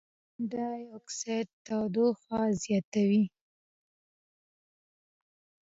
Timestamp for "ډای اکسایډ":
0.51-1.47